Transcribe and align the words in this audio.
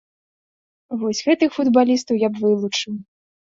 Вось 1.01 1.21
гэтых 1.27 1.49
футбалістаў 1.59 2.15
я 2.25 2.29
б 2.35 2.45
вылучыў. 2.49 2.93